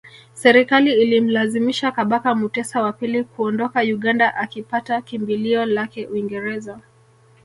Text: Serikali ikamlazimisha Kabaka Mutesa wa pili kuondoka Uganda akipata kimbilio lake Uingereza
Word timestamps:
Serikali 0.33 0.93
ikamlazimisha 1.15 1.91
Kabaka 1.91 2.35
Mutesa 2.35 2.81
wa 2.83 2.93
pili 2.93 3.23
kuondoka 3.23 3.79
Uganda 3.81 4.35
akipata 4.35 5.01
kimbilio 5.01 5.65
lake 5.65 6.07
Uingereza 6.07 6.79